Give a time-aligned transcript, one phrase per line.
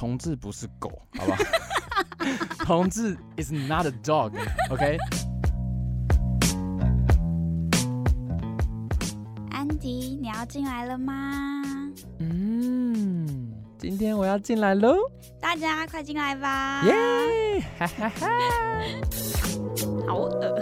[0.00, 1.38] 同志不是狗，好不好？
[2.64, 4.98] 同志 is not a dog，OK？、Okay?
[9.50, 11.60] 安迪，你要进来了吗？
[12.18, 14.96] 嗯，今天我要进来喽！
[15.38, 16.82] 大家快进来吧！
[16.86, 17.62] 耶！
[17.78, 18.26] 哈哈哈！
[20.08, 20.59] 好饿，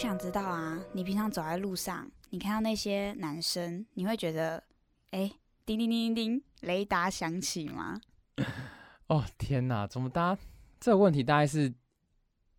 [0.00, 4.62] 想知道啊，你平常走在路上，你看到那些男生，你会觉得，
[5.10, 5.30] 哎，
[5.66, 8.00] 叮叮叮叮叮，雷达响起吗？
[9.08, 10.42] 哦天哪，怎么大家
[10.80, 11.70] 这个问题大概是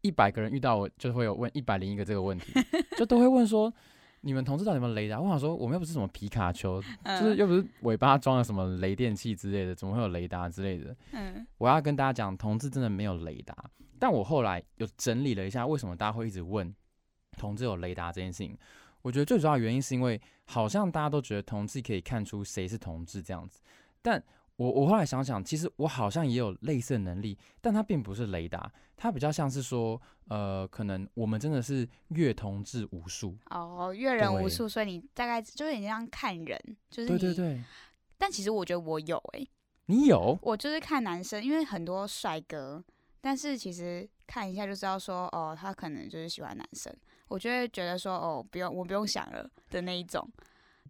[0.01, 2.53] 一百个人遇到我就会有问一百零一个这个问题，
[2.95, 3.73] 就都会问说，
[4.21, 5.19] 你们同志到底有没有雷达？
[5.19, 10.95] 我想说，我们又不是什么皮卡丘，嗯、就是又不是尾巴装了什么雷电器之类的，怎么会有雷达之类的？
[11.13, 13.55] 嗯，我要跟大家讲，同志真的没有雷达。
[13.97, 16.71] 但我后来有整理了一下，为什么大家会一直问
[17.37, 18.57] 同志有雷达这件事情？
[19.01, 23.59] 我觉得最主要的原因是因为好像大家都觉得同志可以看出谁是同志这样子，
[24.01, 24.23] 但
[24.57, 36.59] 我我后来想想，其实我好像也有类似的能力，但它并不是雷达，它比较像是说，呃，可能我们真的是阅同志无数哦，阅人无数，所以你大概就是你这样看人，
[36.91, 37.63] 就是对对对。
[38.19, 39.49] 但其实我觉得我有诶、欸，
[39.87, 40.37] 你有？
[40.43, 42.83] 我就是看男生，因为很多帅哥，
[43.19, 46.95] 但是其实看一下就知道说，哦，他可能就是喜欢男生。
[47.31, 50.27] 我就会觉得说，哦，不用，我不用想了的那一种。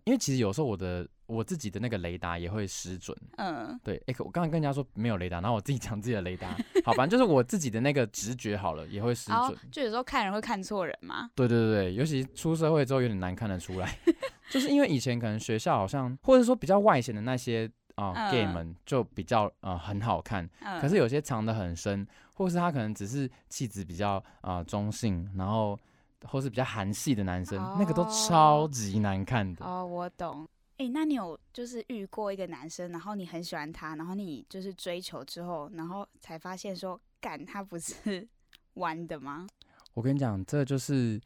[0.05, 3.15] 因为其实有时候我的我自己的那个雷达也会失准。
[3.37, 3.97] 嗯，对。
[4.07, 6.49] 哎、欸，我刚刚跟人家说没有雷达，然后我自己讲自己的雷达，
[6.83, 9.55] 好，反正就是我自己的那个直觉好了，也会失准。
[9.71, 11.29] 就有时候看人会看错人嘛。
[11.35, 13.95] 对对对对，尤其出社会之后有点难看得出来，
[14.49, 25.79] 就是因为以前可能学校好像，或者说比较外显的那些啊、gay 们就比较啊、呃、很好看，嗯、可是有些藏得很深，或是他可能只是气质比较啊、呃、中性，然后。
[26.23, 29.65] 或是比较韩系的男生，oh, 那个都超级难看的。
[29.65, 30.47] 哦，oh, 我懂。
[30.77, 38.27] 哎、欸，那你有就是遇过一个男生，然后你很喜欢他，然后你就是追求之后，然后才发现说，干他不是
[38.75, 39.47] 弯的吗？
[39.93, 41.21] 我跟你讲，这就是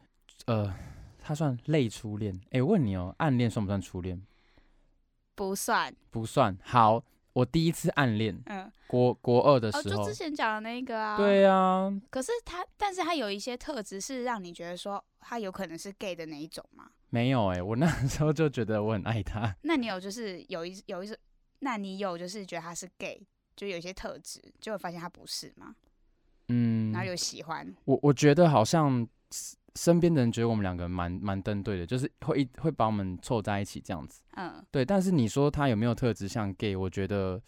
[0.45, 0.73] 呃，
[1.19, 2.35] 他算类初恋。
[2.45, 4.21] 哎、欸，问你哦，暗恋算不算初恋？
[5.35, 6.57] 不算，不算。
[6.63, 7.03] 好。
[7.35, 11.93] 我第一次暗恋，嗯，国国二的时候，哦，就之前讲的那个啊，对啊。
[12.09, 16.89] 可是他，但是他有一些特质是让你觉得说他有可能是 gay 的那一种吗？
[17.09, 19.53] 没有哎、欸，我那时候就觉得我很爱他。
[19.63, 21.19] 那你有就是有一有一次，
[21.59, 23.21] 那你有就是觉得他是 gay，
[23.53, 25.75] 就有一些特质，就会发现他不是吗？
[26.47, 27.67] 嗯，然后有喜欢。
[27.83, 29.05] 我我觉得好像。
[29.75, 34.21] 身边的人觉得我们两个蛮蛮登对的，就是会一会把我们凑在一起这样子。
[34.37, 34.83] 嗯，对。
[34.85, 36.75] 但是你说他有没有特质像 gay？
[36.75, 37.41] 我觉得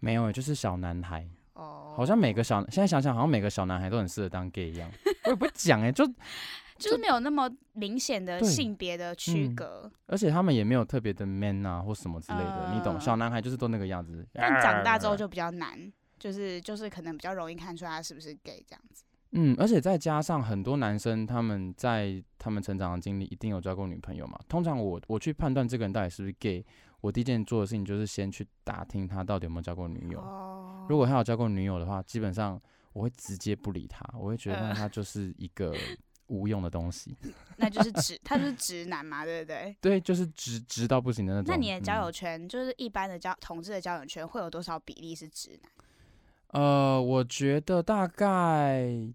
[0.00, 1.28] 没有，就是小男孩。
[1.54, 4.90] 哦，好像每个小现在想想，好像每个小男孩都很适合当 gay 一样。
[5.24, 6.04] 我也不会讲哎，就
[6.76, 13.00] 就是没有那么明显的性别的区隔，嗯，而且他们也没有特别的 man 啊或什么之类的，嗯，你懂？
[13.00, 14.26] 小男孩就是都那个样子。
[14.32, 19.04] 但长大之后 就比较难，就是就是可能比较容易看出来他是不是 gay 这样子。
[19.36, 24.38] 嗯，而且再加上很多男生，他们在他们成长的经历一定有交过女朋友嘛。
[24.48, 26.64] 通常我我去判断这个人到底是不是 gay，
[27.00, 30.20] 我第一件做的事情就是先去打听他到底有没有交过女友。
[30.20, 30.86] 哦。
[30.88, 32.60] 如果他有交过女友的话，基本上
[32.92, 35.74] 我会直接不理他，我会觉得那他就是一个
[36.28, 37.16] 无用的东西。
[37.22, 39.76] 呃、 那就是直，他就是直男嘛，对不对？
[39.82, 41.52] 对，就是直直到不行的那种。
[41.52, 46.62] 那你的交友圈，嗯、就是一般的交同志的交友圈，会有多少比例是直男？
[46.62, 49.12] 呃，我觉得大概。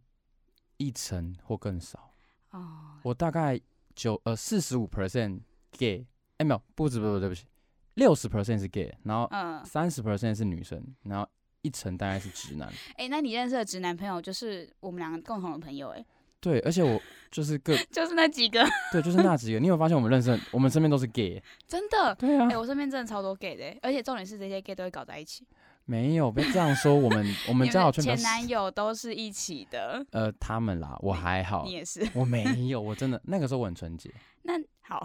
[0.80, 2.12] 一成或更少
[2.52, 3.60] 哦，我大概
[3.96, 5.42] 九呃四十五 percent
[5.72, 6.08] gay，
[6.38, 7.46] 哎没有，不止不止，对不起，
[7.94, 11.28] 六十 percent 是 gay，然后嗯三十 percent 是女生，然后
[11.62, 12.68] 一成大概是直男。
[12.96, 16.06] 哎，那你认识的直男朋友就是我们两个共同的朋友哎？
[16.42, 16.98] 对，而且我
[17.30, 19.60] 就是个 就是那几个，对，就是那几个。
[19.60, 22.16] 你有发现我们认识，我们身边都是 gay，真的？
[22.16, 25.46] 对啊，哎，我身边真的超多 gay 的，而且重点是这些 gay 都会搞在一起。
[25.90, 26.94] 没有，别这样说。
[26.96, 30.06] 我们我们交友圈前男友都是一起的。
[30.12, 31.66] 呃，他们啦，我还好。
[31.66, 32.08] 你也是。
[32.14, 34.14] 我没有，我真的那个时候我很纯洁。
[34.44, 35.04] 那好，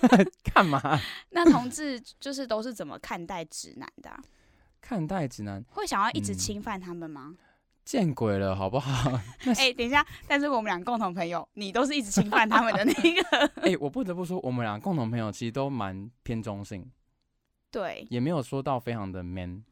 [0.52, 1.00] 干嘛？
[1.30, 4.20] 那同志就是都是怎么看待直男的啊？
[4.82, 7.28] 看待直男会想要一直侵犯他们吗？
[7.30, 7.38] 嗯，
[7.86, 9.18] 见鬼了，好不好？
[9.46, 13.46] 哎、欸，等一下，但是我们俩共同朋友，你都是一直侵犯他们的那个。
[13.62, 16.86] 哎、欸，我不得不说，我们俩共同朋友其实都蛮偏中性。
[17.70, 19.64] 对，也没有说到非常的 man。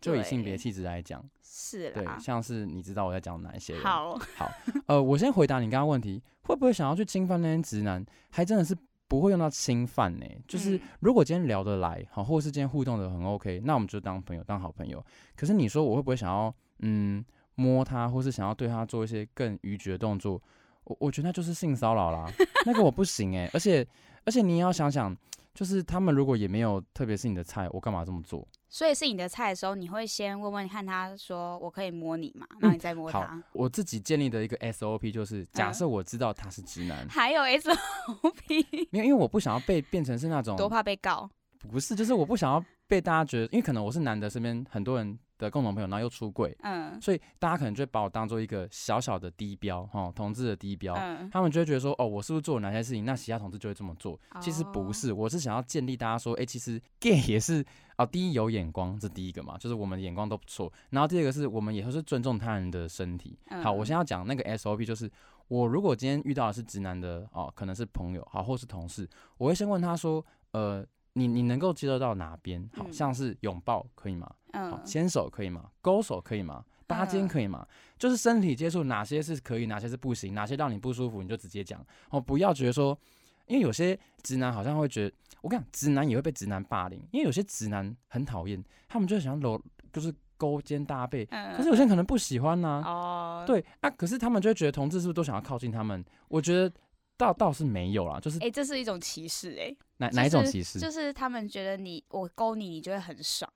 [0.00, 3.82] 就以性别气质来讲，是啦，对，像是你知道我在讲哪一些人？
[3.82, 4.50] 好，好，
[4.86, 8.04] 呃，我先回答你刚刚问题，会不会想要去侵犯那些直男？
[8.30, 8.76] 还真的是
[9.08, 10.40] 不会用到侵犯呢、欸。
[10.46, 15.04] 就是如果今天聊得来，好，或者是今天互动的很 OK，那我们就当朋友，当好朋友。
[15.34, 17.24] 可是你说我会不会想要，嗯，
[17.56, 20.40] 摸他，或是想要对他做一些更逾矩的动作？
[20.84, 22.30] 我我觉得那就是性骚扰啦，
[22.64, 23.50] 那个我不行哎、欸。
[23.52, 23.86] 而且
[24.24, 25.14] 而且你也要想想，
[25.54, 28.46] 就是他们如果也没有特别是你的菜，我干嘛这么做？
[28.68, 32.46] 所以是你的菜的时候，你会先问问看他说，我可以摸你吗？
[32.60, 33.20] 然后你再摸他。
[33.32, 41.28] 嗯、我自己建立的一个 SOP 就是，假设我知道他是直男，嗯、还有 SOP，没有，因为我不想要被变成是那种多怕被告，
[41.70, 45.18] 不是，就是我不想要被大家觉得，因为可能我是男的，身边很多人。
[45.38, 54.14] 的共同朋友，然后又出柜，嗯，所以大家可能就会把我当做一个小小的低标，哈，同志的低标，嗯，他们就会觉得说，哦，我是不是做了哪些事情，那其他同志就会这么做？
[54.32, 57.64] 哦，其实不是，我是想要建立大家说，哎，其实 gay 也是
[57.94, 63.38] 啊，第一有眼光，这第一个嘛，就是我们的眼光都不错，然后第二个是我们也都是尊重他人的身体。
[63.50, 65.08] 嗯，好，我先要讲那个 SOP，就是
[65.46, 70.84] 我如果今天遇到的是直男的，哦，可能是朋友，好，或是同事，我会先问他说，呃。
[71.14, 72.68] 你你能够接受到哪边？
[72.74, 74.30] 好像是拥抱可以吗？
[74.52, 75.70] 嗯，好，牵手可以吗？
[75.80, 76.64] 勾手可以吗？
[76.86, 77.66] 搭肩可以吗？
[77.68, 82.98] 嗯、就是身体接触哪些是可以，哪些是不行，哪些让你不舒服，你就直接讲哦，不要觉得说，
[83.46, 89.60] 因为有些直男好像会觉得，我跟你讲，直男也会被直男霸凌，因为有些直男很讨厌，他们就想搂，
[89.92, 96.04] 就是勾肩搭背，嗯，可是有些人可能不喜欢呢、啊，哦，对啊，可是他们就会觉得同志是不是都想要靠近他们？
[96.28, 96.72] 我觉得。
[97.18, 100.78] 倒倒是没有啦，就是哎、欸，这是一种歧视哎、欸，哪、就是、哪一种歧视？
[100.78, 103.52] 就是他们觉得你我勾你，你就会很爽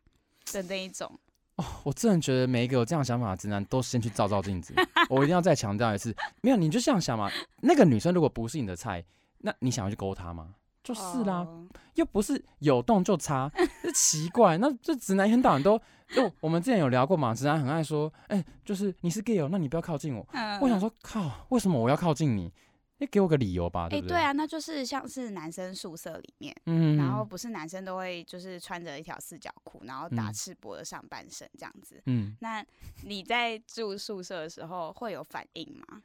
[0.53, 1.11] 的那一种。
[1.57, 4.75] 哦，我真的觉得每一个有这样想法的直男都先去照照镜子。
[5.09, 7.31] 我一定要再强调一次，没有你就这样想嘛。
[7.61, 9.05] 那个女生如果不是你的菜，
[9.39, 10.55] 那你想要去勾她吗？
[10.83, 11.65] 就是啦，oh.
[11.95, 13.49] 又不是有洞就插，
[13.83, 14.59] 这奇怪。
[14.59, 20.27] 那这直男一天到晚都就我们之前有聊过嘛，直男很爱说，哎、欸，就是你是 gay 哦，那你不要靠近我。
[20.33, 22.53] 嗯、我想说，靠，为什么我要靠近你？
[23.03, 24.17] 你给我个理由吧，对不对？
[24.17, 32.65] 哎、欸，对啊，那就是像是男生宿舍里面，嗯，然后不是男生都会就是穿着一条四角裤，然后打赤膊的上半身这样子，嗯，那
[33.03, 36.01] 你在住宿舍的时候会有反应吗？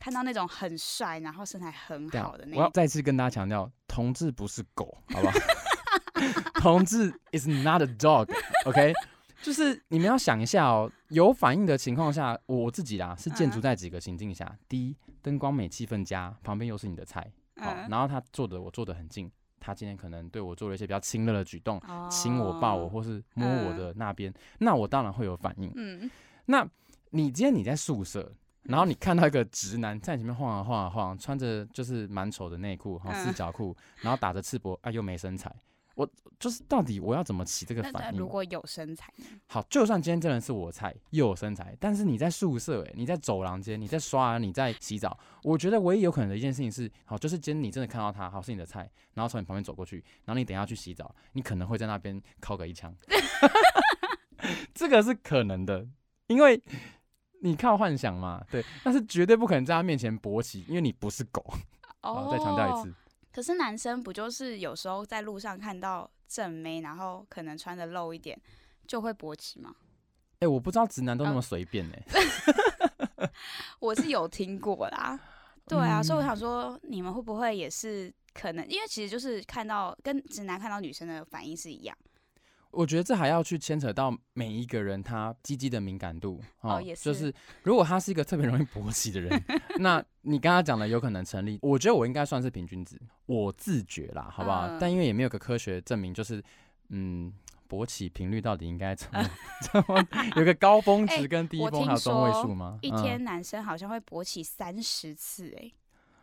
[0.00, 5.38] 看到那种很帅，然后身材很好的那种，我要再次跟大家强调，同志不是狗，好不好？
[6.60, 8.94] 同志 is not a dog，OK？、Okay?
[9.42, 14.96] 就是你们要想一下哦，有反应的情况下，我自己啦是建筑在几个情境下，嗯、第一。
[15.22, 25.72] 灯光美，气氛佳，旁边又是你的菜，好，嗯、然后他坐的我坐的很近，他今天可能对我做了一些比较亲热的举动，亲、哦、我、抱我，或是摸我的那边，嗯、那我当然会有反应。
[25.76, 26.10] 嗯，
[26.44, 26.62] 那
[27.08, 28.30] 你今天你在宿舍，
[28.64, 35.50] 然后你看到一个直男在前面晃啊晃啊晃，穿着就是蛮丑的内裤，哈，四角裤，然后打着赤膊，啊，又没身材。
[35.94, 36.08] 我
[36.40, 38.18] 就是到底我要怎么起这个反应？
[38.18, 39.12] 如果有身材？
[39.46, 52.94] 好，就算今天真的是我菜，又有身材，但是你在宿舍、欸，你在走廊间，你在刷牙，你在洗澡，我觉得唯一有可能的一件事情是，好，就是今天你真的看到他，好是你的菜，然后从你旁边走过去，然后你等一下去洗澡，你可能会在那边敲个一枪，
[54.74, 55.86] 这个是可能的，
[56.26, 56.60] 因为
[57.42, 61.44] 你靠幻想嘛，对，但是绝对不可能在他面前勃起，因为你不是狗。
[62.00, 62.92] 好，再强调一次。
[63.34, 68.40] 可是男生不就是有时候在路上看到正妹，然后可能穿的露一点，
[68.86, 69.74] 就会勃起吗？
[70.34, 73.30] 哎、欸，我不知道直男都那么随便呢、欸。
[73.80, 75.18] 我是有听过啦，
[75.66, 78.64] 对啊，嗯、所以我想说，你们会不会也是可能？
[78.68, 81.96] 因为其实就是看到跟直男看到女生的反应是一样。
[82.74, 87.04] 我觉得这还要去牵扯到每一个人他鸡鸡的敏感度哦，也是。
[87.04, 87.32] 就是
[87.62, 89.42] 如果他是一个特别容易勃起的人，
[89.78, 91.58] 那你刚刚讲的有可能成立。
[91.62, 94.66] 我觉得我应该算是平均值，我自觉啦，好不好？
[94.68, 96.42] 嗯、但因为也没有个科学证明，就是
[96.88, 97.32] 嗯，
[97.68, 99.30] 勃起频率到底应该怎么
[99.72, 102.78] 怎么有个高峰值跟低峰还有中位数吗？
[102.82, 105.72] 一天男生好像会勃起三十次、欸，哎、嗯，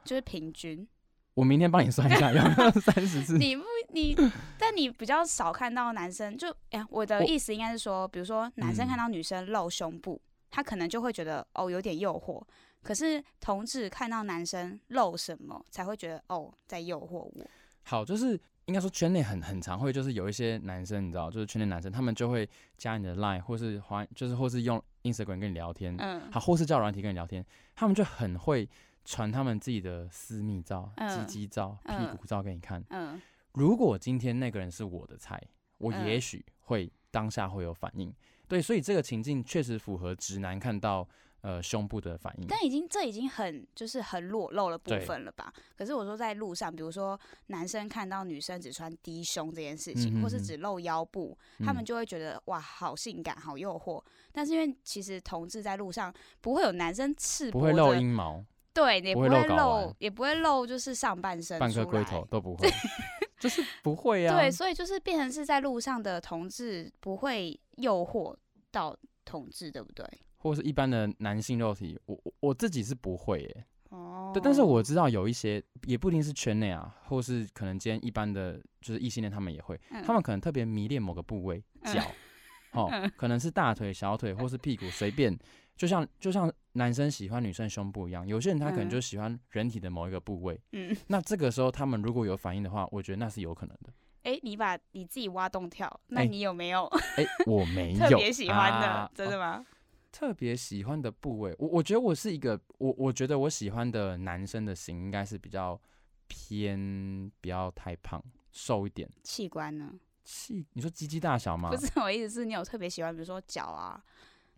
[0.04, 0.88] 就是平均。
[1.34, 3.38] 我明天帮你算一下，有没有三十次？
[3.40, 4.16] 你不你，
[4.58, 12.42] 但你比较少看到男生就哎、欸，我的意思应该是说，比如说男生看到女生露胸部，嗯、他可能就会觉得哦有点诱惑。
[12.82, 17.46] 可是同志看到男生露什么，才会觉得哦在诱惑我。
[17.84, 27.46] 好，就是应该说圈内很很常会就是有一些男生，你知道，就是圈内男生他们就会加你的 line，或是还就是或是用 Instagram 跟你聊天，嗯，好，或是叫软体跟你聊天，
[27.76, 28.68] 他们就很会。
[29.04, 32.80] 传他们自己的私密照、鸡鸡、嗯、照、屁股照给你看。
[32.92, 33.22] 嗯嗯、
[33.54, 35.42] 如果今天那个人是我的菜，
[35.78, 38.10] 我也许会当下会有反应。
[38.10, 38.16] 嗯、
[38.48, 41.08] 对，所以这个情境确实符合直男看到
[41.42, 42.46] 呃胸部的反应。
[42.48, 45.52] 但已经这已经很就是很裸露的部分了吧？
[45.76, 54.02] 可是我说在路上，比如说男生看到女生只穿低胸这件事情，或是只露腰部，他们就会觉得哇，好性感，好诱惑。
[54.32, 58.46] 但是因为其实同志在路上不会有男生赤，不会露阴毛。
[58.74, 62.70] 对，也不会露，也不会露，就是上半身，半个龟头都不会，
[63.42, 64.38] 就是不会啊。
[64.38, 68.34] 对，所以就是变成是在路上的同志不会诱惑
[68.72, 68.96] 到
[69.26, 70.06] 同志，对不对？
[70.38, 73.66] 或者是一般的男性肉体，我我自己是不会耶。
[73.90, 82.02] 哦，对，但是我知道有一些也不一定是圈内啊，或是可能今天一般的就是异性恋，他们也会，嗯、他们可能特别迷恋某个部位，脚，
[82.72, 85.38] 哦，嗯、可能是大腿、小腿或是屁股，随便，
[85.76, 93.92] 就像就像男生喜欢女生胸部一样，有些人他可能就喜欢人体的某一个部位，嗯，那这个时候他们如果有反应的话，我觉得那是有可能的。
[94.24, 96.86] 哎、欸，你把你自己挖洞跳，那你有没有？
[96.86, 99.58] 哎、欸欸，我没有 特别喜欢的，啊、真的吗？
[99.58, 99.66] 哦
[100.12, 105.80] 特别喜欢的部位，我我觉得我是一个，我我觉得我喜欢的男生的型应该是比较
[106.28, 109.10] 偏，不要太胖，瘦一点。
[109.24, 109.94] 器官呢？
[110.26, 111.70] 器，你说鸡鸡大小吗？
[111.70, 114.04] 不是，我意思是你有特别喜欢，比如说脚啊，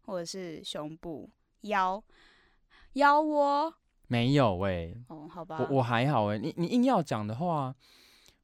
[0.01, 1.29] 或者是胸部、
[1.63, 2.01] 腰、
[2.93, 3.73] 腰窝。
[4.07, 5.05] 没有喂、欸。
[5.09, 5.57] 哦，好吧。
[5.59, 7.75] 我我还好哎、欸，你你硬要讲的话，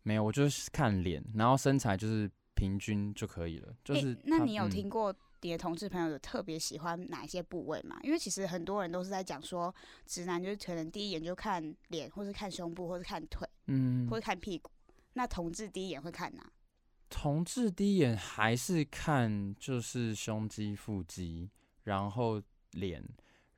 [0.04, 3.74] 没有，我就是看脸，然后身材就是平均就可以了。
[3.84, 5.16] 就是、欸，那你有听过？
[5.42, 7.98] 你的同志朋友有特别喜欢哪一些部位吗？
[8.04, 9.74] 因为其实很多人都是在讲说，
[10.06, 14.70] 直男就是可能第一眼就看脸，或是看胸部，或是看腿，嗯，或是看屁股。
[15.14, 16.52] 那同志第一眼会看哪？
[17.10, 21.50] 同志第一眼还是看就是胸肌、腹肌，
[21.84, 23.04] 然后脸，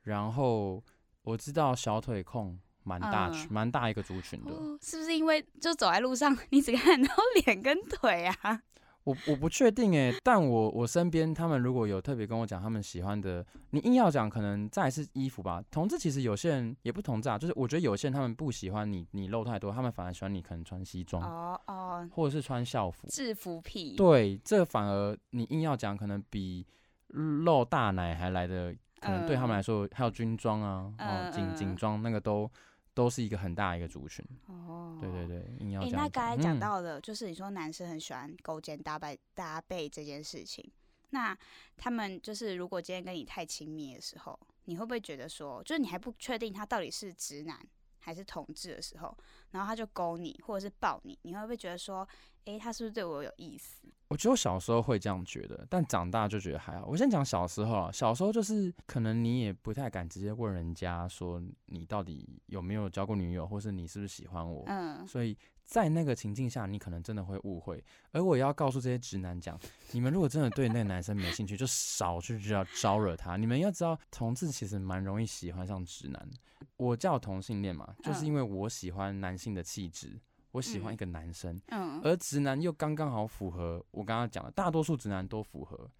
[0.02, 0.82] 然后
[1.22, 4.78] 我知道小腿控蛮大群，蛮、嗯、大一个族群的、哦。
[4.80, 7.08] 是不是因为就走在路上，你只看到
[7.44, 8.62] 脸跟腿啊？
[9.04, 15.60] 我我不确定诶，但我我身边他们如果有特别跟我讲他们喜欢的，你硬要讲，可能再是衣服吧。
[15.72, 23.96] 同志其实有些人也不同志啊，就是我觉得有些人他们不喜欢你你露太多，他们反而喜欢你可能穿西装哦哦，或者是穿校服制服癖。
[23.96, 26.64] 对，这反而你硬要讲，可能比
[27.08, 28.72] 露大奶还来的，
[29.02, 32.50] 可能对他们来说、嗯、还有军装啊，哦警警装那个都。
[32.94, 35.92] 都是一个很大一个族群哦，对对对，硬要讲。
[35.92, 40.70] 那刚才讲到的，就是你说男生很喜欢勾肩搭背搭背这件事情，
[41.08, 41.34] 那
[41.78, 47.58] 他们就是如果今天跟你太亲密的时候，你会不会觉得说，就是你还不确定他到底是直男
[47.98, 49.16] 还是同志的时候，
[49.52, 52.06] 然后他就勾你或者是抱你，你会不会觉得说，
[52.44, 53.86] 哎、欸，他是不是对我有意思？
[54.08, 56.86] 我觉得我小时候会这样觉得，但长大就觉得还好。
[56.86, 64.64] 我先讲小时候啊，小时候就是可能你也不太敢直接问人家说你到底有没有交过女友，或是你是不是喜欢我。
[64.66, 65.06] 嗯。
[65.06, 67.82] 所以在那个情境下，你可能真的会误会。
[68.10, 69.58] 而我也要告诉这些直男讲，
[69.92, 73.36] 你们如果真的对那个男生没兴趣，就少去招招惹他。
[73.36, 76.28] 你们要知道，同志其实蛮容易喜欢上直男。
[76.76, 80.20] 我叫同性恋嘛，就是因为我喜欢男性的气质。
[80.52, 85.90] 我喜欢一个男生，嗯，而直男又刚刚好符合我刚刚讲的，大多数直男都符合。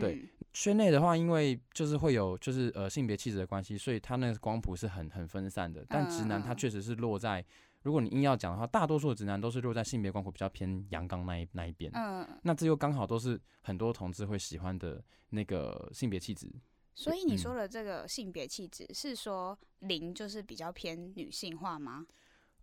[0.00, 5.84] 对，圈内的话，因为就是会有就是呃性别气质的关系，所以他那个光谱是很很分散的。
[5.86, 7.44] 但直男他确实是落在，
[7.82, 11.90] 如果你硬要讲的话，大多数的直男都是落在性别光谱比较偏阳刚那一那一边。
[11.94, 16.50] 嗯，那这又刚好都是很多同志会喜欢的那个性别气质。
[16.94, 22.06] 所以你说的这个性别气质是说零就是比较偏女性化吗？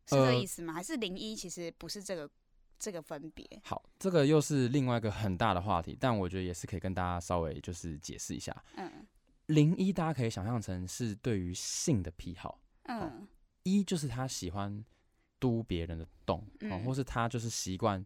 [0.10, 0.74] 是这意思吗？
[0.74, 2.30] 呃、还是零一其实不是这个
[2.78, 3.46] 这个分别？
[3.64, 8.56] 好，这个又是另外一个很大的话题，但我觉得也是可以跟大家稍微就是解释一下。
[8.76, 9.06] 嗯，
[9.48, 12.60] 零一大家可以想象成是对于性的癖好。
[12.84, 13.28] 嗯，
[13.64, 14.84] 一就是他喜欢
[15.40, 18.06] 嘟别人的洞，哦、嗯，或是他就是习惯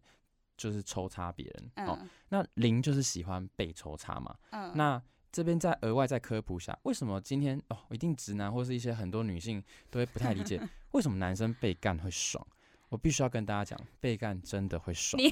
[0.56, 1.88] 就是抽插别人。
[1.88, 4.36] 哦、嗯，那零就是喜欢被抽插嘛。
[4.50, 5.02] 嗯，那。
[5.34, 10.62] 这边再额外再科普一下，为什么今天哦，一定直男或是一些很多女性都会不太理解，
[10.94, 12.46] 为什么男生被干会爽？
[12.88, 15.20] 我必须要跟大家讲，被干真的会爽。
[15.20, 15.28] 你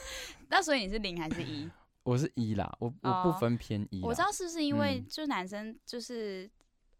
[0.48, 1.68] 那所以你是零还是一？
[2.04, 4.02] 我是一啦，我我不分偏一。
[4.02, 6.48] 我知道是不是因为就男生就是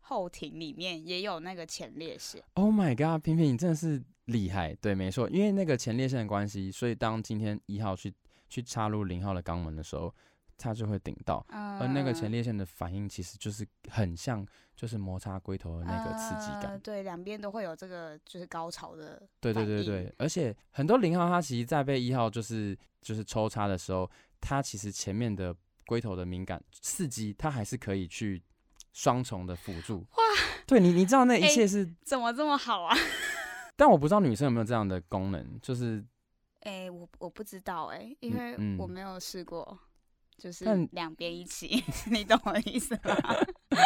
[0.01, 4.75] 后庭里面也有那个前列腺？Oh my god，偏偏你真的是厉害。
[4.77, 8.13] 对，没错，因为那个前列腺的关系，所以当今天一号去
[8.49, 10.13] 去插入零号的肛门的时候。
[10.59, 14.45] 它就会顶到，而那个前列腺的反应其实就是很像，
[14.75, 16.73] 就是摩擦龟头的那个刺激感。
[16.73, 19.23] 呃、对，两边都会有这个就是高潮的。
[19.41, 24.11] 对对对对，而且很多零号它其实在被一号就是就是抽插的时候，
[24.41, 25.55] 它其实前面的
[25.87, 28.43] 龟头的敏感刺激，它还是可以去
[28.93, 29.99] 双重的辅助。
[29.99, 30.25] 哇，
[30.67, 32.97] 对你你知道那一切是、欸、怎么这么好啊？
[33.77, 36.03] 但我不知道女生有没有这样的功能，就是，
[36.61, 39.67] 哎、欸，我我不知道哎、欸，因为我没有试过。
[39.71, 39.79] 嗯
[40.37, 43.16] 就是两边一起， 你懂我的意思吗？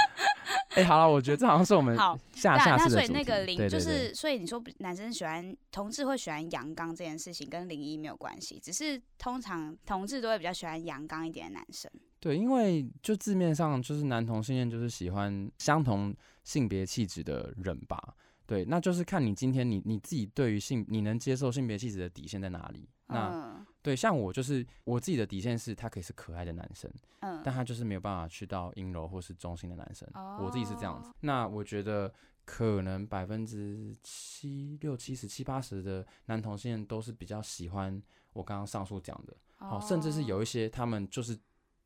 [0.71, 1.97] 哎、欸，好了，我觉得这好像是我们
[2.33, 3.13] 下下次的主题。
[3.13, 11.91] 那所以那个零对对对就是，所以你说男生喜欢同志会喜欢阳刚这件事情，跟零一没有关系，只是通常同志都会比较喜欢阳刚一点的男生。
[12.21, 16.15] 对，因为就字面上就是男同性恋就是喜欢相同
[16.45, 18.15] 性别气质的人吧。
[18.47, 22.89] 对，那就是看你今天你你自己对于性你能接受性别气质的底线在哪里。
[23.07, 31.11] 那、嗯、对，像我就是我自己的底线是，他可以是可爱的男生，嗯，但他就是没有办法去到阴柔或是中性的男生，哦、我自己是这样子。
[31.21, 32.13] 那我觉得
[32.45, 41.39] 可能百分之七六七十七八十的男同性恋都是比较喜欢我刚刚上述讲的，好、哦，甚至是有一些他们就是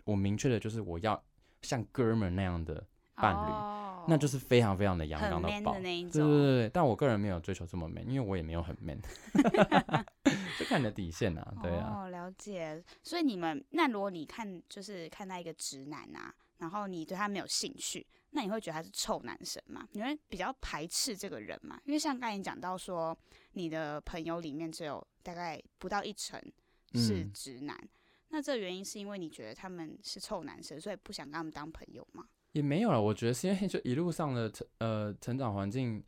[0.05, 1.23] 我明确的就是我要
[1.63, 3.51] 像哥们那样的伴侣。
[3.51, 9.01] 哦那就是非常非常的阳刚的爆，对对对，但我个人没有追求这么 man，因为我也没有很 man，
[10.59, 12.03] 就看你的底线啊，对啊。
[12.03, 12.85] 哦，了解。
[13.03, 19.89] 所以你们那如果你看就是看到一个直男啊，然后你对他没有兴趣，那你会觉得他是臭男生吗？
[19.93, 21.81] 你会比较排斥这个人吗？
[21.87, 23.17] 因为像刚才你讲到说，
[23.53, 26.39] 你的朋友里面只有大概不到一成
[26.93, 27.89] 是直男，嗯、
[28.29, 32.27] 那这个原因是因为你觉得他们是臭男生，所以不想跟他们当朋友吗？
[32.55, 36.03] 也没有了，我觉得是因为就一路上的成呃成长环境，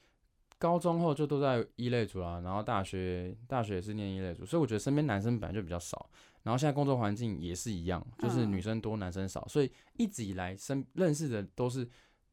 [0.58, 6.08] 高中后就都在一类组啦，然后大学大学也是念一类组，所以我觉得身边男生本来就比较少，
[6.42, 11.86] 然后现在工作环境也是一样，就是女生多男生少，所以一直以来身认识的都是。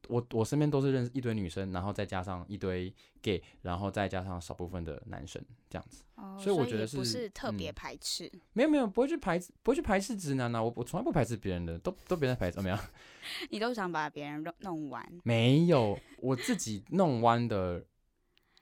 [0.08, 2.92] 我我身边都是认识一堆女生，然后再加上一堆
[3.22, 8.40] gay，然后再加上少部分的男生这样子，哦、所以我觉得是不是特别排斥、嗯？
[8.52, 12.78] 没有没有，不会去排不会去排斥直男呐、啊，我我从来不排斥别人的，都都别人排斥，怎么样？
[13.50, 15.20] 你都想把别人弄弄弯？
[15.24, 17.84] 没有，我自己弄弯的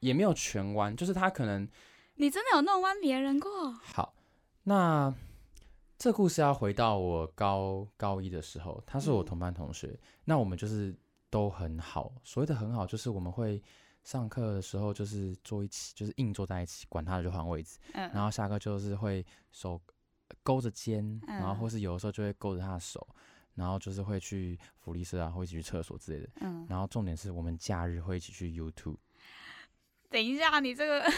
[0.01, 1.69] 也没有全弯，就是他可能
[2.17, 3.73] 你真的有弄弯别人过？
[3.73, 4.15] 好，
[4.65, 5.13] 那
[5.99, 10.95] 这故事要回到我高高一的时候，他是我同班同学，嗯、那我们就是。
[11.33, 13.61] 都很好，所谓的很好，就是我们会
[14.05, 17.79] 上课的时候就是坐一起，就是硬坐在一起，管他的就换位置。
[17.95, 19.81] 嗯，然后下课就是会手
[20.43, 23.09] 勾着肩，嗯，然后或是有的时候就会勾着他的手，
[23.55, 26.29] 然后就是会去福利社啊，会一起去厕所之类的。
[26.43, 28.99] 嗯，然后重点是我们假日会一起去 YouTube。
[30.11, 31.11] 等一下，你这个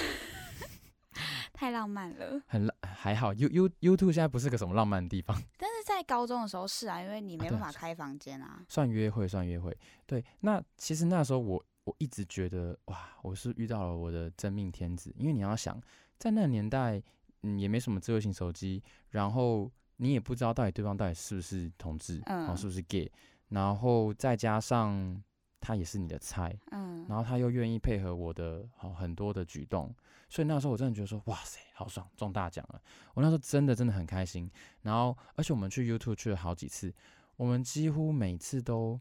[1.52, 2.40] 太浪漫了。
[2.46, 3.34] 很浪，还好。
[3.34, 5.36] You You YouTube 现在不是个什么浪漫的地方。
[5.84, 8.64] 在高中的时候是啊，因为你没办法开房间啊，啊。
[8.68, 9.76] 算约会，算约会。
[10.06, 15.12] 对，那其实那时候我我一直觉得哇，我是遇到了我的真命天子。
[15.18, 15.78] 因为你要想，
[16.18, 17.02] 在那个年代，
[17.42, 23.12] 嗯，也没什么智慧型手机，然后你也不知道到底对方到底是不是同志，嗯，然后是不是 gay，
[23.50, 25.22] 然后再加上
[25.64, 29.94] 他也是你的菜，嗯，然后他又愿意配合我的好很多的举动。
[30.28, 32.82] 所以那时候我真的觉得说，哇塞，好爽，中大奖了！
[33.14, 34.50] 我那时候真的真的很开心。
[34.82, 36.92] 然后，而且我们去 YouTube 去了好几次，
[37.36, 38.98] 我们几乎每次都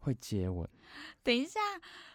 [0.00, 0.68] 会接吻。
[1.22, 1.60] 等一下，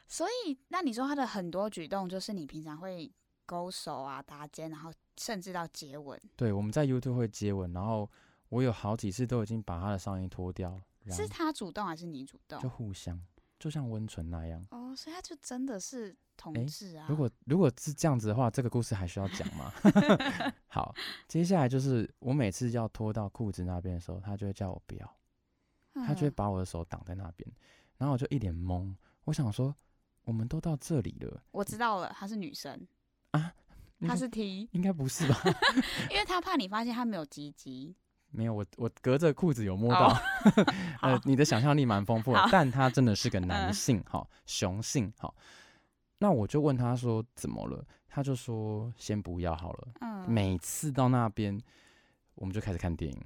[0.08, 3.12] 所以那你说他的很多举动，就是你平常会
[3.46, 6.20] 勾手啊、搭肩，然后甚至到接吻。
[6.36, 8.10] 对，我们在 YouTube 会接吻，然后
[8.50, 10.80] 我有好几次都已经把他的上衣脱掉。
[11.10, 12.60] 是他主动还是你主动？
[12.60, 13.18] 就互相，
[13.60, 14.66] 就像温存那样。
[14.72, 16.16] 哦，所以他就真的是。
[16.40, 19.74] 同志啊，如果如果是这样子的话，这个故事还需要讲吗？
[20.70, 20.94] 好，
[21.28, 25.18] 接下来就是我每次要脱到裤子那边的时候，他就会叫我不要，
[26.06, 27.52] 他就会把我的手挡在那边，
[27.98, 28.94] 然后我就一脸懵。
[29.24, 29.76] 我想说，
[30.26, 32.88] 我们都到这里了，我知道了，她是女生
[33.32, 33.52] 啊，
[34.02, 35.42] 她是 T，应该不是吧？
[36.12, 37.96] 因为他怕你发现他没有鸡鸡，
[38.32, 40.16] 没有，我我隔着裤子有摸到，
[41.02, 45.34] 呃，你的想象力蛮丰富的， 但他真的是个男性，好，雄性，好。
[46.20, 49.88] 那我就问他说怎么了，他就说先不要好了。
[50.02, 51.60] 嗯，每次到那边，
[52.36, 53.24] 我们就开始看电影，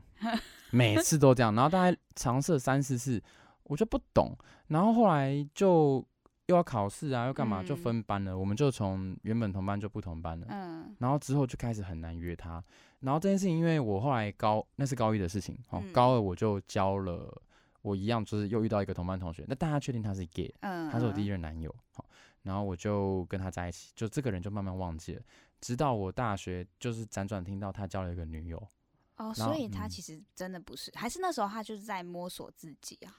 [0.72, 1.56] 每次都这样。
[1.56, 3.22] 然后大概尝试了三四次，
[3.64, 4.38] 我就不懂。
[4.68, 6.06] 然后后来就
[6.52, 8.32] 又要考试啊，又干嘛，就分班了。
[8.34, 10.46] 嗯，我们就从原本同班就不同班了。
[10.50, 12.62] 嗯，然后之后就开始很难约他。
[13.00, 17.42] 然后这件事情，因为我后来高那是高一的事情，哦，高二我就交了，
[17.82, 19.46] 我一样就是又遇到一个同班同学。
[19.48, 21.74] 那大家确定他是 gay，嗯，他是我第一任男友。
[21.94, 22.06] 好。
[22.44, 25.22] 然后我就跟他在一起，就这个人就慢慢忘记了，
[25.62, 28.62] 直到我大学就是辗转听到他交了一个女友。
[29.18, 33.16] 哦，所以他其实真的不是，嗯，还是那时候他就是在摸索自己啊。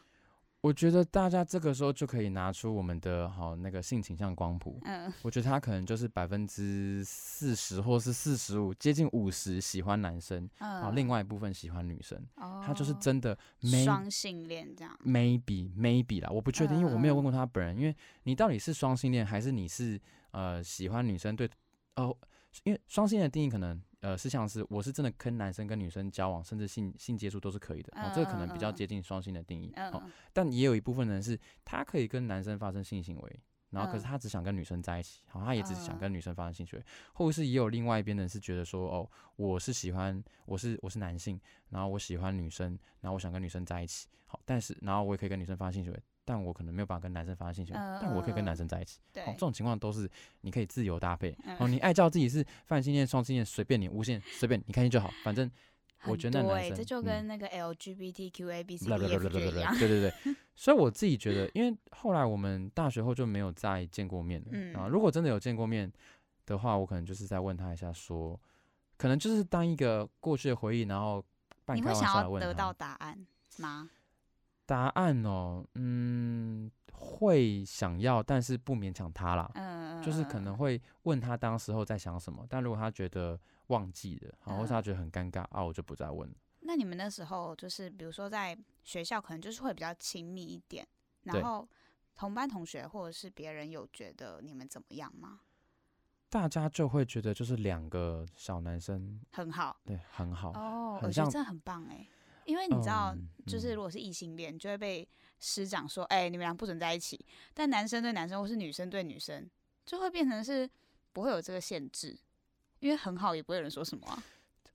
[0.63, 4.79] 我觉得大家这个时候就可以拿出我们的好那个性倾向光谱。
[4.85, 12.17] 嗯，我觉得他可能就是百分之四十或是四十五，接近五十喜欢男生，嗯，好，另外一部分喜欢女生。
[12.37, 13.37] 哦，他就是真的
[13.85, 14.97] 双性恋这样。
[15.05, 17.77] Maybe maybe 啦，我不确定，因为我没有问过他本人。
[17.77, 21.35] 因为你到底是双性恋还是你是呃喜欢女生？
[21.35, 21.51] 对，
[21.97, 22.17] 哦，
[22.63, 23.83] 因为双性恋的定义可能。
[24.03, 36.85] 呃，是像是我是真的跟男生跟女生交往，甚至性性接触都是可以的，哦，这个可能比较接近双性的定义，哦，但也有一部分人是他可以跟男生发生性行为，然后可是他只想跟女生在一起，好，他也只是想跟女生发生性行为，
[37.15, 46.03] 或者是也有另外一边人是觉得说，哦，我是喜欢我是我是男性，然后我喜欢女生，然后我想跟女生在一起，好，但是然后我也可以跟女生发生性行为。
[46.25, 49.01] 但我可能没有办法跟男生发生性行为，呃、但我可以跟男生在一起。
[49.13, 50.09] 对，哦，这种情况都是
[50.43, 51.37] 你可以自由搭配。
[51.45, 55.51] 呃、哦，你爱叫自己是泛性恋、双性恋，随便你，无限随便你开心就好，反正
[56.05, 59.79] 我觉得那男生，这就跟那个 LGBTQABC 一样。
[59.79, 64.49] 对对对，所以我自己觉得，因为后来我们大学后就没有再见过面了。
[64.53, 65.91] 嗯啊，如果真的有见过面
[66.47, 68.39] 的话，我可能就是再问他一下，说，
[68.97, 71.25] 可能就是当一个过去的回忆，然后
[71.65, 72.47] 半开玩笑的问他。
[72.47, 73.27] 你会想要得到答案
[73.59, 73.91] 吗？
[74.67, 79.51] 答案哦，嗯，会想要，但是不勉强他啦。
[79.55, 86.35] 嗯，就是可能会问他当时候在想什么，但如果他觉得忘记了，然后他觉得很尴尬啊，我就不再问了。
[86.61, 90.87] 那你们那时候就是，比如说在学校，可能就是会比较亲密一点，
[91.25, 91.69] 然后
[92.15, 95.41] 同班同学或者是别人有觉得你们怎么样吗？
[96.31, 102.07] 大家就会觉得就是两个小男生很好，对，很好哦，我觉得这很棒哎。
[102.45, 103.15] 因为你知道，
[103.47, 107.25] 就是如果是异性恋，就会被师长说：“哎，你们俩不准在一起。”
[107.55, 109.49] 但男生对男生，或是女生对女生，
[109.85, 110.69] 就会变成是
[111.13, 112.17] 不会有这个限制，
[112.81, 114.23] 因为很好，也不会有人说什么啊。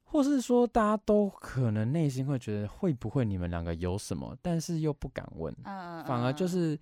[0.09, 6.79] 或是说，大家都可能内心会觉得，会不会你们两个有什么，但是又不敢问，反而就是，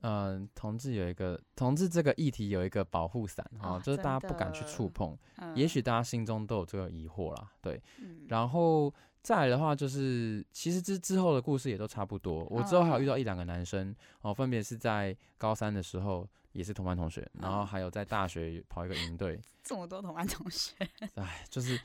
[0.00, 5.16] 嗯，同志有一个同志这个议题有一个保护伞啊，就是大家不敢去触碰。
[5.54, 7.82] 也许大家心中都有这个疑惑啦，对，
[8.28, 8.92] 然后。
[9.22, 12.44] 再来的话，就是其实之之后的故事也都差不多。
[12.44, 19.40] 我之后还有遇到一两个男生哦，分别是在高三的时候也是同班同学，然后还有在大学跑一个营队。
[19.64, 20.76] 这么多同班同学，
[21.16, 21.76] 哎，就是，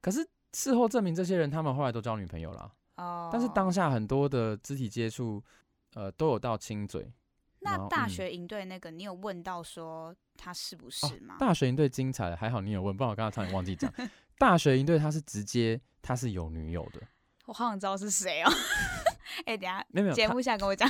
[0.00, 2.72] 可是事后证明这些人他们后来都交女朋友了。
[2.98, 3.30] 哦。
[3.32, 5.42] 但是当下很多的肢体接触，
[5.94, 7.12] 呃，都有到亲嘴。
[7.66, 11.36] 那大学营队那个，你有问到说他是不是吗？
[11.38, 13.92] 大学营队精彩了，还好你有问，不然我刚刚差点忘记讲。
[14.38, 15.80] 大学营队他是直接。
[16.02, 17.00] 他是有女友的，
[17.46, 18.48] 我好想知道是谁哦。
[19.44, 20.88] 哎、欸，等下没有节目下跟我讲，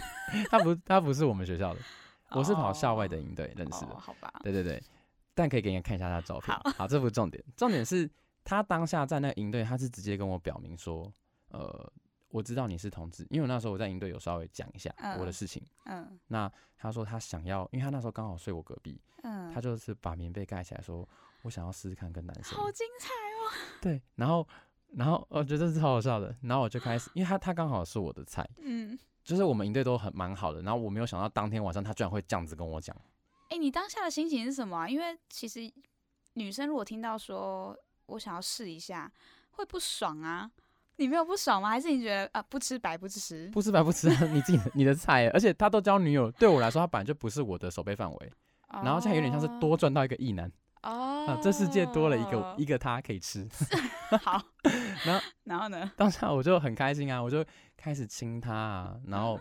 [0.50, 1.80] 他不他不是我们学校的，
[2.32, 3.92] 我是跑校外的营队认识的。
[3.92, 4.82] 哦，好吧，对对对，
[5.34, 6.54] 但可以给你看一下他的照片。
[6.54, 8.06] 好，好，这不是重点，重点是
[8.44, 11.10] 他当下在那个营队，他是直接跟我表明说，
[11.48, 11.90] 呃，
[12.36, 15.62] 我知道你是同志，因为那时候我在营队有稍微讲一下我的事情。
[15.84, 21.08] 嗯，嗯，那他说他想要，因为他那时候刚好睡我隔壁，嗯，他就是把棉被盖起来，说
[21.42, 22.58] 我想要试试看跟男生。
[22.58, 23.78] 好精彩哦。
[23.80, 24.46] 对，然后。
[24.94, 32.96] 然后我觉得这是超好笑的，然后我就开始，因为他他刚好是我的菜，嗯，就是我们营队都很蛮好的，然后我没有想到当天晚上他居然会这样子跟我讲。
[33.48, 34.88] 哎，你当下的心情是什么啊？
[34.88, 35.70] 因为其实
[36.34, 39.12] 女生如果听到说我想要试一下，
[39.50, 40.50] 会不爽啊？
[40.96, 41.68] 你没有不爽吗？
[41.70, 43.48] 还是你觉得啊不吃白不吃？
[43.52, 48.32] 不吃白不吃， 你自己你的菜，而且他都交女友，对我来说他本来就不是我的守备范围，
[48.82, 50.50] 然后现在有点像是多赚到一个异男。
[50.82, 53.48] 哦、啊，这世界多了一个一个他可以吃，
[54.22, 54.40] 好，
[55.04, 55.90] 然后然后呢？
[55.96, 57.44] 当下我就很开心啊，我就
[57.76, 59.40] 开始亲他啊，然后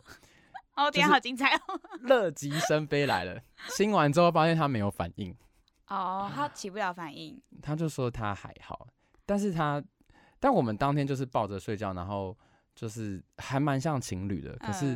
[0.75, 1.59] 哦，天，好精彩哦！
[2.01, 3.39] 乐极生悲来了，
[3.69, 5.35] 亲完之后发现他没有反应，
[5.87, 8.87] 哦，他起不了反应，他就说他还好，
[9.23, 9.83] 但是他
[10.45, 12.37] 但我们当天就是抱着睡觉，然后
[12.75, 14.95] 就是还蛮像情侣的，可是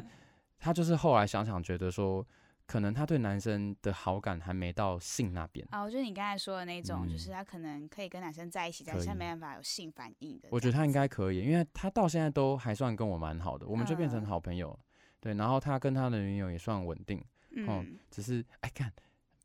[0.59, 2.23] 他就是后来想想觉得说。
[2.71, 10.47] 可能他对男生的好感还没到性那边啊，我觉得你刚才说的那种，就是他可能可以跟男生在一起，但是他没办法有性反应的。
[10.51, 14.79] 我觉得他应该可以，因为他到现在都还算跟我蛮好的，我们就变成好朋友。
[15.19, 17.19] 对，然后他跟他的女友也算稳定，
[17.55, 18.93] 嗯，只是哎，看，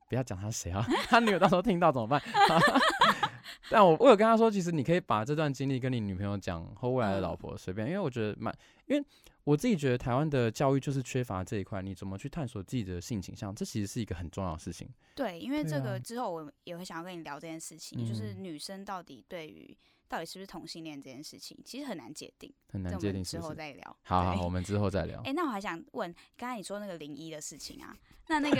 [0.07, 2.21] 不要讲他谁啊， 他女友到时候听到怎么办？
[3.71, 9.05] 但我我有跟他说，其实你可以把这段经历跟你女朋友讲，或未来的老婆随便，因为我觉得蛮，因为。
[9.45, 14.89] 我自己觉得台湾的教育就是缺乏这一块，你怎么去探索自己的性倾向，这其实是一个很重要的事情。
[15.15, 19.77] 对，因为这个之后我也会想要跟你聊这件事情，啊、就是女生到底对于
[20.15, 23.37] 到底是不是同性恋这件事情，其实很难界定，很难界定是是。
[23.39, 23.97] 之后再聊。
[24.03, 25.19] 好好，我们之后再聊。
[25.27, 27.97] 哎、欸，那我还想问，刚才你说那个零一的事情啊，
[28.29, 28.57] 那那个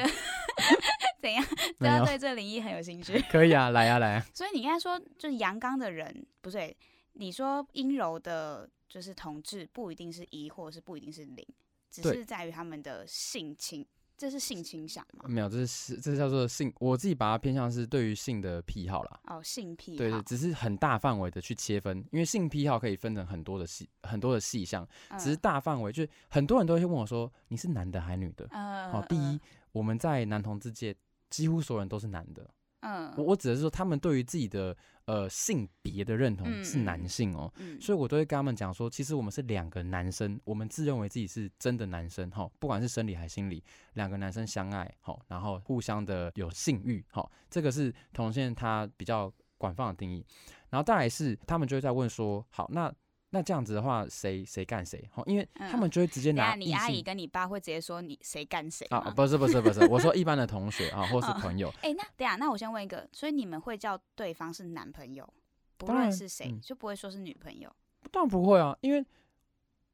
[1.23, 1.45] 怎样？
[1.79, 3.21] 大家对这个零一很有兴趣？
[3.31, 4.27] 可以啊，来啊，来啊。
[4.35, 6.77] 所以你刚才说，就是阳刚的人，不对，
[7.13, 8.69] 你说阴柔的。
[8.87, 11.45] 就是同志不一定是一，或者是不一定是零，
[11.91, 13.85] 只是在于他们的性倾，
[14.17, 15.25] 这是性倾向吗？
[15.29, 19.21] 没有，这是这是叫做性，我自己把它偏向是对于性的癖好啦。
[19.27, 19.99] 哦，性癖好。
[19.99, 24.87] 对对，只是很大范围的去切分，因为性癖好可以分成很多的细很多的细项，
[25.19, 28.47] 只是大范围，就是很多人都会问我说，你是男的还是女的？
[28.51, 29.41] 嗯，好，第一，
[29.73, 30.95] 我们在男同志界
[31.29, 32.49] 几乎所有人都是男的。
[32.85, 37.77] 嗯，我我指的是说，他们对于自己的呃性别的认同是男性哦，嗯。
[37.77, 50.25] 嗯、所以我都会跟他们讲说，其实我们是两个男生，我们自认为自己是真的男生哈，不管是生理还是心理，两个男生相爱好，然后互相的有性欲好，这个是同性恋他比较广泛的定义，
[50.71, 52.95] 然后再来是他们就会在问说，好那。
[53.35, 55.05] 那这样子的话，谁谁干谁？
[55.13, 56.61] 好，因为他们就会直接拿、嗯。
[56.61, 59.01] 你阿姨跟你爸会直接说你谁干谁啊？
[59.11, 61.69] 不是不是不是， 我说一般的同学啊，或是朋友。
[61.83, 65.29] 哎、哦欸，那等下，那我先问一个，所以你们会叫对方是男朋友，
[65.77, 67.69] 不论是谁，嗯、就不会说是女朋友？
[68.13, 69.05] 当然不会啊，因为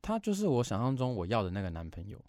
[0.03, 2.23] 他就是我想象中我要的那个男朋友。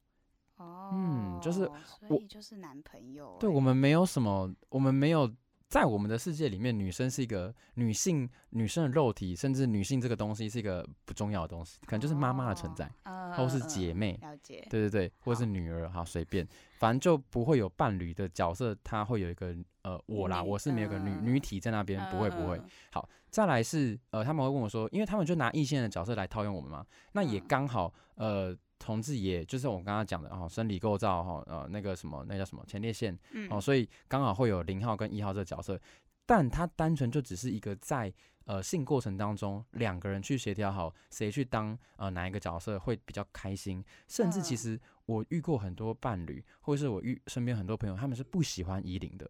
[0.56, 1.70] 哦，嗯，就是
[2.08, 3.40] 所以就是男朋友、欸。
[3.42, 5.30] 对，我们没有什么，我们没有。
[5.72, 16.46] 在我们的世界里面，女生是一个女性，女生的肉体，甚至女性这个东西是一个不重要的东西，可能就是妈妈的存在，哦、或是姐妹，了解，对对对，或是女儿，好随便，
[16.78, 22.62] 反正就不会有伴侣的角色，她会有一个呃我啦，我是没有个女、呃、女体在那边，不会不会。
[22.92, 28.54] 好，再来是呃他们会问我说，因为他们就拿异性的角色来套用我们嘛，那也刚好呃。
[28.82, 33.16] 同志也就是我刚刚讲的哦，生理构造哈，呃，那个什么，那叫什么前列腺，
[33.52, 35.80] 哦，所以刚好会有零号跟一号这个角色，
[36.26, 38.12] 但他单纯就只是一个在
[38.46, 49.30] 呃性过程当中两个人去协调好谁去当呃哪一个角色会比较开心，甚至其实我遇过很多伴侣，或者是我遇身边很多朋友，他们是不喜欢依零的，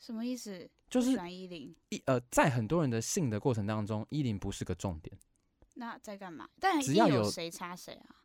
[0.00, 0.68] 什么意思？
[0.88, 5.16] 就是一零一呃，在很多人的性的过程当中，依零不是个重点，
[5.74, 6.48] 那在干嘛？
[6.58, 8.16] 但只要有谁插谁啊？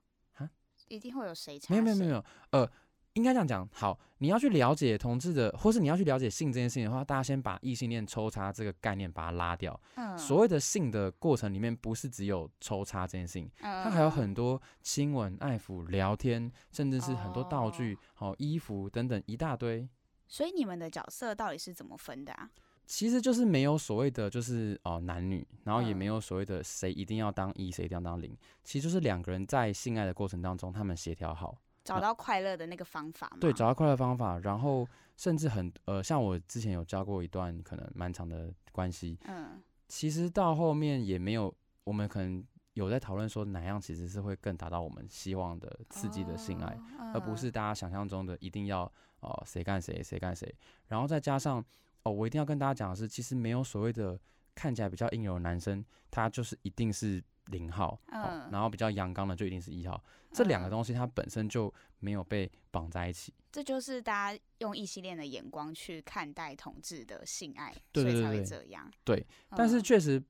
[0.88, 1.60] 一定会有谁？
[1.70, 2.70] 没有没有没有，呃，
[3.14, 3.68] 应该这样讲。
[3.72, 9.80] 好，你要去了解同志的，或是你要去了解性这件事情的话，大家先把异性恋抽插这个概念把它拉掉。
[9.96, 10.18] 嗯。
[10.18, 19.88] 所谓的性的过程里面，不是只有抽插这件事情，嗯、它还有很多亲吻、爱抚、聊天，甚至是很多道具、好、哦、衣服等等一大堆。
[20.28, 22.50] 所以你们的角色到底是怎么分的啊？
[22.86, 28.38] 其实就是没有所谓的，就是哦男女，然后也没有所谓的谁一定要当一，谁一定要当零。
[28.64, 33.32] 其实就是两个人在性爱的过程当中，他们协调好，找到快乐的那个方法。
[33.42, 41.52] 对，找到快乐方法，然后甚至很呃，像我之前有交过一段可能蛮长的关系，嗯，其实到后面也没有，
[41.86, 48.84] 我们可能有在讨论说哪样其实是会更达到我们希望的刺激的性爱，哦嗯、而不是大家想象中的一定要
[49.22, 50.54] 哦谁干谁谁干谁，
[50.88, 51.66] 然后再加上。
[52.06, 54.18] 哦，我一定要跟大家讲的是，其实没有所谓的
[54.54, 63.34] 看起来比较阴柔的男生，他就是一定是零号，嗯哦、然后比较阳刚的就一定是一号，这两个东西它本身就没有被绑在一起。
[63.52, 68.92] 这就是大家用异性恋的眼光去看待同志的性爱，对对对对，所以才会这样。
[69.04, 70.22] 对，但是确实，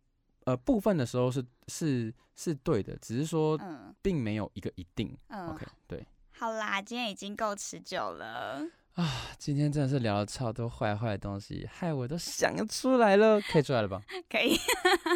[0.45, 3.59] 呃，部分的时候是是是对的，只是说，
[4.01, 5.17] 并没有一个一定。
[5.27, 6.05] 嗯，OK，对。
[6.31, 8.65] 好啦，今天已经够持久了。
[8.95, 14.01] 啊，今天真的是聊了超多坏坏的东西，害我都想要出来了，可以出来了吧？
[14.31, 14.57] 可以，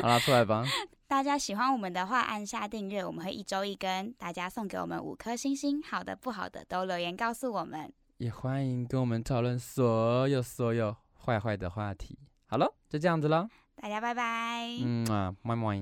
[0.02, 0.66] 好啦，出来吧。
[1.08, 4.12] 大家喜欢我们的话，按下订阅，我们会一周一更。
[4.18, 7.92] 大家送给我们五颗星星，好的不好的都留言告诉我们。
[8.18, 12.20] 也欢迎跟我们讨论所有所有坏坏的话题。
[12.48, 14.68] 好了，就这样子了，大家拜拜。
[14.82, 15.74] 嗯啊，么么。